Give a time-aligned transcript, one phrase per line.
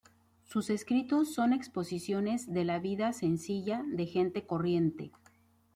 [0.45, 5.11] Sus escritos son exposiciones de la vida sencilla de gente corriente.